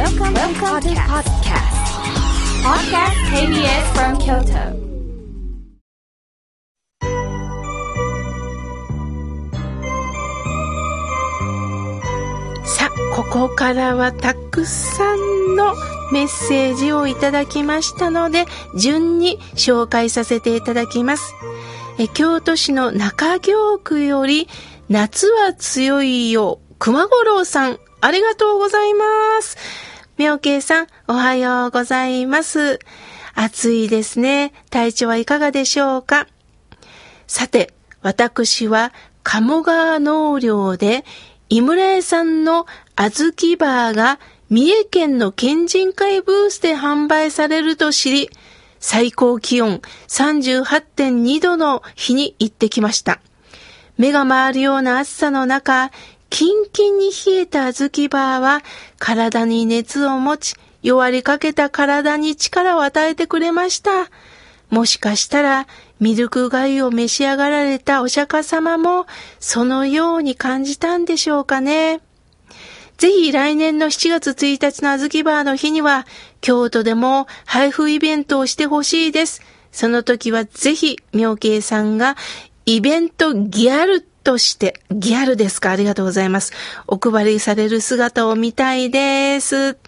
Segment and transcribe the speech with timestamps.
[0.00, 1.76] Welcome, Welcome to podcast.
[2.64, 4.72] Podcast KBS from Kyoto.
[12.64, 15.74] さあ、ここからはたくさんの
[16.12, 18.46] メッセージをいただきましたので、
[18.78, 21.34] 順に紹介させていただきます。
[21.98, 24.48] え京都市の中京区より、
[24.88, 29.04] 夏は強いよ、熊五郎さん、ありがとうございま
[29.42, 29.58] す。
[30.30, 32.78] 妙慶さん、おはようございます。
[33.34, 34.52] 暑いですね。
[34.70, 36.28] 体調はいかがでしょうか？
[37.26, 38.92] さて、私は
[39.24, 41.04] 鴨川農業で
[41.48, 48.30] 井村屋さんの小豆バーが三重県の県人会ブースで販売されると知り、
[48.78, 53.20] 最高気温38.2度の日に行ってきました。
[53.98, 55.90] 目が回るような暑さの中、
[56.30, 58.62] キンキンに冷えた小豆バーは
[58.98, 64.08] 体に熱を持ち、弱りかけた体に力を与えてくれました。
[64.70, 65.66] もしかしたら、
[65.98, 69.06] ミルク貝を召し上がられたお釈迦様も、
[69.40, 72.00] そのように感じたんでしょうかね。
[72.96, 76.06] ぜひ来年の7月1日の小豆バーの日には、
[76.40, 79.42] 京都でも配布イベントをしてほしいです。
[79.72, 82.16] その時はぜひ、妙慶さんが
[82.66, 85.70] イベントギャルとして、ギャルですか？
[85.70, 86.52] ありがとうございます。
[86.86, 89.78] お配りされる姿を見たいです。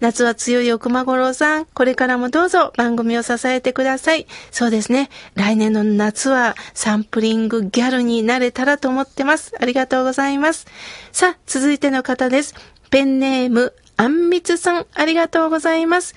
[0.00, 4.26] 夏は強い奥間五郎さん、これからもどうぞ番組を支えてください。
[4.50, 5.10] そうですね。
[5.34, 9.52] 来年の夏はサンプリングギャルになれたらと思ってます。
[9.60, 10.66] ありがとうございます。
[11.12, 12.54] さあ、続いての方です。
[12.88, 16.14] ペンネーム、あんみつさん、ありがとうございます。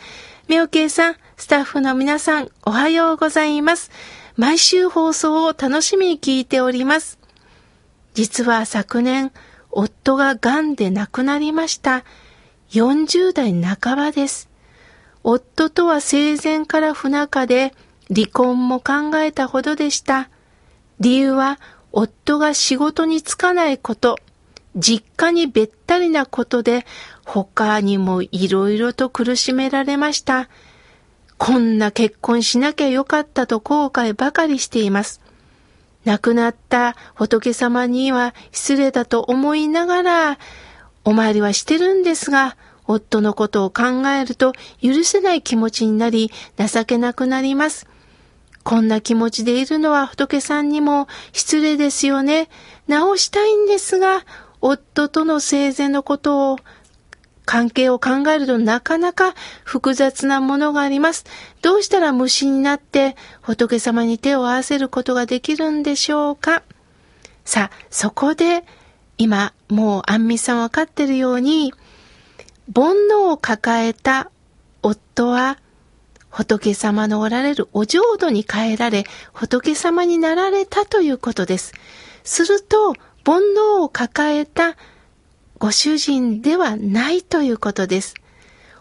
[0.47, 3.91] みょうけいさん、スタッフの皆さん、おはようございます。
[4.37, 7.19] 毎週放送を楽しみに聞いております。
[8.13, 9.31] 実は昨年、
[9.71, 12.03] 夫が癌で亡くなりました。
[12.71, 14.49] 40代半ばです。
[15.23, 17.73] 夫とは生前から不仲で、
[18.13, 20.29] 離婚も考えたほどでした。
[20.99, 21.59] 理由は、
[21.91, 24.19] 夫が仕事に就かないこと、
[24.75, 26.85] 実家にべったりなことで、
[27.25, 30.49] 他にもいろいろと苦しめられました。
[31.37, 35.22] こんな結婚しなきゃよかったと後悔ばかりしています。
[36.05, 40.39] 亡くなった仏様には失礼だと思いながら、
[41.05, 42.55] お参りはしてるんですが、
[42.85, 47.87] 夫のことを考えると許せない気持ちになり、情けなくなります。
[48.63, 52.49] こんな気持ちでいるのは仏さんにも失礼ですよね。
[52.87, 54.25] 直したいんですが、
[54.61, 56.57] 夫との生前のことを
[57.45, 59.33] 関係を考えるとなかなか
[59.63, 61.25] 複雑なものがあります。
[61.61, 66.63] どうしたら無心になって仏様に手を合わせることができるんでしょうか？
[67.45, 68.63] さあ、そこで
[69.17, 71.73] 今もうアンミさんわかってるように
[72.73, 74.31] 煩悩を抱えた
[74.81, 75.59] 夫は
[76.29, 79.03] 仏様のおられるお浄土に変えられ
[79.33, 81.73] 仏様になられたということです。
[82.23, 82.93] すると
[83.25, 84.77] 煩悩を抱えた
[85.59, 88.15] ご主人ではないということです。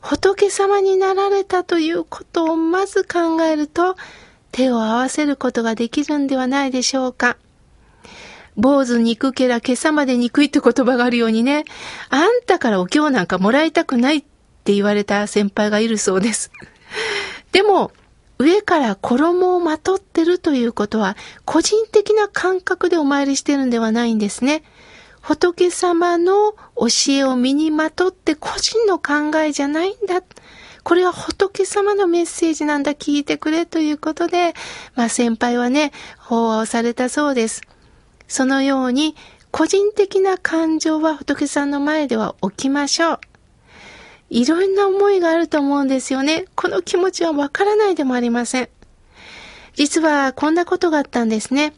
[0.01, 3.97] 仏様になられたということをまず考えると、
[4.51, 7.37] 手を合わせることができるんではないでしょうか。
[8.57, 11.65] 坊主憎けら今朝まで憎いって言葉があるようにね、
[12.11, 14.23] あんたからお経なんかもらいたくないっ
[14.65, 16.51] て言われた先輩がいるそうです。
[17.53, 17.93] でも、
[18.39, 24.65] 上から衣をまとってるということは、個人的な感覚でお参りしてるんではないんですね。
[25.23, 30.23] 仏様の教えを身にまとって個人の考えじゃないんだ。
[30.83, 34.53] これは仏様のメッセージなんだ、聞いてくれということで、
[34.97, 37.63] まあ先輩はね、法話をされたそうです。
[38.27, 39.15] そのように、
[39.53, 43.21] 個人的な感情は仏さんの前では置きましょう。
[44.29, 46.47] いろんな思いがあると思うんですよね。
[46.57, 48.69] この気持ちはわからないでもありません。
[49.75, 51.75] 実はこんなことがあったんですね。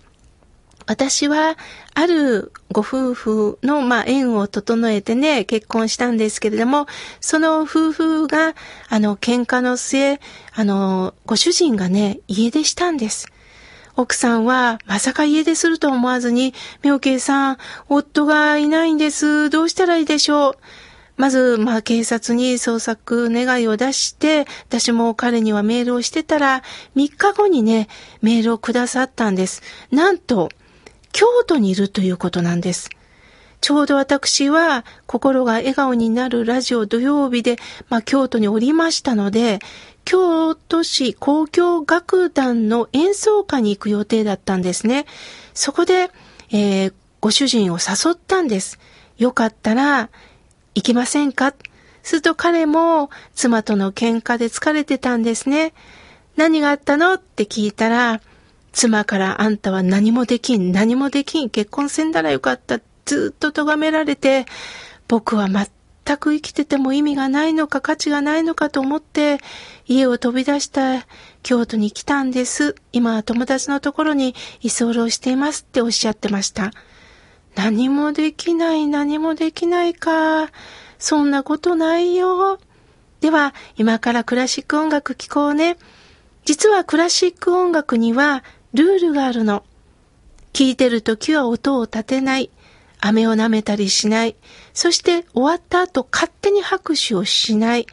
[0.86, 1.56] 私は、
[1.94, 6.86] あるご夫婦の、まあ、縁を整えてね、結婚したんですけれども、
[7.20, 8.54] その夫婦が、
[8.88, 10.20] あの、喧嘩の末、
[10.54, 13.28] あの、ご主人がね、家出したんです。
[13.96, 17.58] 奥さんは、まさか家出すると思わずに、妙慶さん、
[17.88, 19.50] 夫がいないんです。
[19.50, 20.56] どうしたらいいでしょう？
[21.16, 26.64] まず、まあ、警察に捜索願いを出して、私も彼にはメールをしてたら、
[26.96, 27.86] 3日後にね、
[28.20, 29.62] メールをくださったんです。
[29.92, 30.48] なんと、
[31.14, 32.90] 京都にいるということなんです。
[33.60, 37.56] ちょうど私は心が笑顔になるラジオ土曜日で、
[37.88, 39.60] まあ、京都におりましたので、
[40.04, 45.06] 京都市交響楽団の演奏会に行く予定だったんですね。
[45.54, 46.10] そこで、
[46.50, 48.78] えーご主人を誘ったんです。
[49.16, 50.10] よかったら
[50.74, 51.54] 行きませんか？
[52.02, 55.72] すると彼も妻との喧嘩で疲れてたんですね。
[56.36, 57.14] 何があったの？
[57.14, 58.20] って聞いたら、
[58.74, 64.46] 妻からあんたは何もできん、何もできん、結婚せんだらよかった、ずっと咎められて、
[65.08, 69.38] 僕は全く生きてても意味がないのか価値がないのかと思って
[69.86, 71.06] 家を飛び出した
[71.42, 72.74] 京都に来たんです。
[72.92, 76.72] 今は友達のところに居候していますっておっしゃってました。
[77.54, 80.50] 何もできない、何もできないか。
[80.98, 82.58] そんなことないよ。
[83.20, 85.76] では、今からクラシック音楽聴こうね。
[86.44, 88.42] 実はクラシック音楽には
[88.74, 89.62] ルールがあるの。
[90.52, 92.50] 聴いてるときは音を立てない。
[92.98, 94.34] 飴を舐めたりしない。
[94.72, 97.86] そして終わった後勝手に拍手をしない。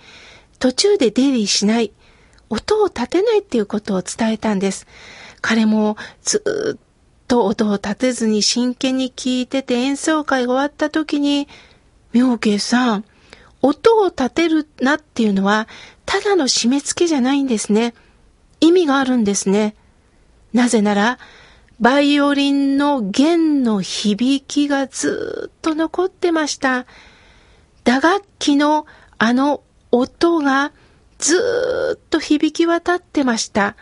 [0.57, 1.91] 途中で出入りしない。
[2.49, 4.87] 音を立てないっていうことを伝えたんです。
[5.41, 6.43] 彼もず
[6.75, 6.79] っ
[7.27, 11.47] と音を立てずに真剣に聞いてて演奏会が終わった時に、
[12.11, 13.05] 妙慶さん、
[13.61, 15.67] 音を立てるなっていうのは、
[16.07, 17.93] ただの締め付けじゃないんですね。
[18.59, 19.75] 意味があるんですね。
[20.53, 21.19] なぜなら、
[21.79, 26.85] バイオリンの弦の響きがずっと残ってました。
[27.83, 28.85] 打楽器の
[29.17, 30.71] あの音が
[31.17, 31.37] ず
[31.95, 33.75] っと響き渡ってました。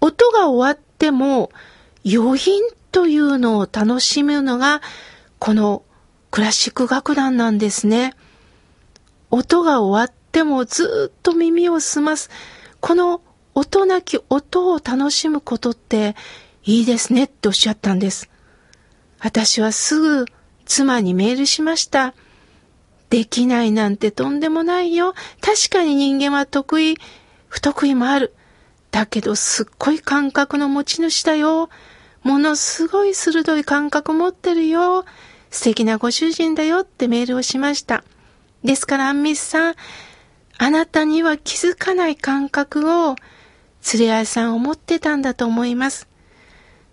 [0.00, 1.50] 音が終わっても
[2.04, 2.62] 余韻
[2.92, 4.82] というのを楽しむのが
[5.38, 5.82] この
[6.30, 8.14] クラシック楽団なんですね。
[9.30, 12.28] 音が終わってもずっと耳を澄ます。
[12.80, 13.22] この
[13.54, 16.16] 音なき音を楽しむことって
[16.64, 18.30] いいですねっておっしゃったんです。
[19.20, 20.26] 私はすぐ
[20.64, 22.14] 妻にメールしました。
[23.10, 25.14] できないなんてとんでもないよ。
[25.40, 26.96] 確かに人間は得意、
[27.48, 28.34] 不得意もある。
[28.90, 31.68] だけどすっごい感覚の持ち主だよ。
[32.22, 35.04] ものすごい鋭い感覚持ってるよ。
[35.50, 38.02] 素敵なご主人だよってメールをしました。
[38.64, 39.74] ですから、アンミスさん、
[40.58, 43.16] あなたには気づかない感覚を
[43.92, 46.08] 連れ合いさんを持ってたんだと思います。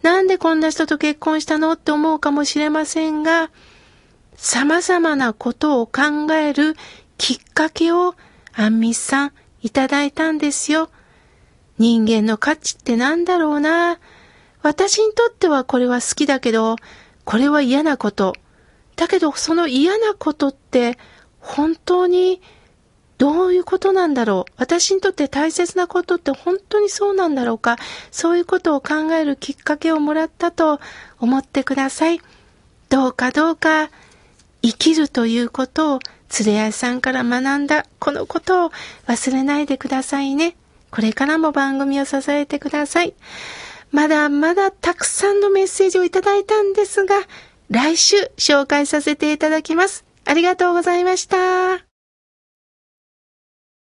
[0.02, 3.52] なんでこんな人と結婚したのって思うかもしれませんが、
[4.36, 6.76] 様々なことを考える
[7.18, 8.16] きっかけを
[8.54, 10.90] アンミスさんいただいたんですよ。
[11.78, 14.00] 人間の価値って何だろうな。
[14.64, 16.76] 私にとってはこれは好きだけど、
[17.24, 18.34] これは嫌なこと。
[18.96, 20.98] だけどその嫌なことって
[21.40, 22.42] 本当に
[23.22, 24.54] どういうことなんだろう？
[24.58, 27.78] 私にとって大切なことって本当にそうなんだろうか？
[28.10, 30.80] そういうことを考えるきっかけをもらったと
[31.20, 32.20] 思ってください。
[32.90, 33.92] どうかどうか
[34.64, 36.00] 生きるということを
[36.40, 38.72] 連れ合いさんから学んだこのことを
[39.06, 40.56] 忘れないでくださいね。
[40.90, 43.14] これからも番組を支えてください。
[43.92, 47.18] まだまだたくさんのメッセージをいただいたんですが、
[47.70, 50.06] 来週紹介させていただきます。
[50.26, 51.91] ありがとうございました。